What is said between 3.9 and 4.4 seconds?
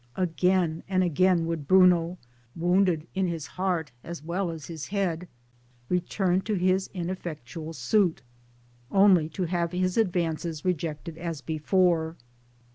as